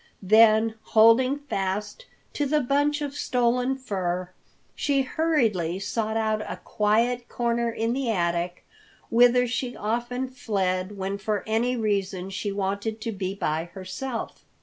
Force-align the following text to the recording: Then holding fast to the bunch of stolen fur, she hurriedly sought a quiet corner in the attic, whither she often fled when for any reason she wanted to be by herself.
Then 0.23 0.73
holding 0.81 1.37
fast 1.37 2.07
to 2.33 2.47
the 2.47 2.59
bunch 2.59 3.01
of 3.03 3.13
stolen 3.15 3.75
fur, 3.77 4.31
she 4.75 5.03
hurriedly 5.03 5.77
sought 5.77 6.17
a 6.17 6.59
quiet 6.63 7.29
corner 7.29 7.69
in 7.69 7.93
the 7.93 8.09
attic, 8.09 8.65
whither 9.11 9.45
she 9.45 9.77
often 9.77 10.27
fled 10.27 10.97
when 10.97 11.19
for 11.19 11.43
any 11.45 11.77
reason 11.77 12.31
she 12.31 12.51
wanted 12.51 12.99
to 13.01 13.11
be 13.11 13.35
by 13.35 13.65
herself. 13.75 14.43